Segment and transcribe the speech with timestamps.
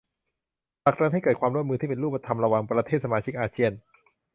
[0.83, 3.71] ผลักดันให้เกิดความร่วมมือที่เป็นรูปธรรมระหว่างประเทศสมาชิกอาเซียน